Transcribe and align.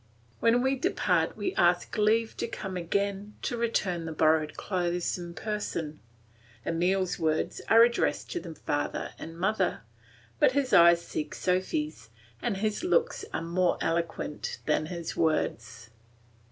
When 0.39 0.63
we 0.63 0.75
depart 0.77 1.37
we 1.37 1.53
ask 1.53 1.95
leave 1.95 2.35
to 2.37 2.47
come 2.47 2.75
again 2.75 3.35
to 3.43 3.55
return 3.55 4.05
the 4.05 4.11
borrowed 4.11 4.57
clothes 4.57 5.15
in 5.15 5.35
person, 5.35 5.99
Emile's 6.65 7.19
words 7.19 7.61
are 7.69 7.83
addressed 7.83 8.31
to 8.31 8.39
the 8.39 8.55
father 8.55 9.13
and 9.19 9.37
mother, 9.37 9.81
but 10.39 10.53
his 10.53 10.73
eyes 10.73 11.05
seek 11.05 11.35
Sophy's, 11.35 12.09
and 12.41 12.57
his 12.57 12.83
looks 12.83 13.25
are 13.31 13.43
more 13.43 13.77
eloquent 13.79 14.57
than 14.65 14.87
his 14.87 15.15
words. 15.15 15.91